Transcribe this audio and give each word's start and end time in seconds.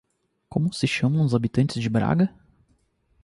Como 0.49 0.73
se 0.73 0.87
chamam 0.87 1.23
os 1.23 1.35
habitantes 1.35 1.79
de 1.79 1.87
Braga? 1.87 2.33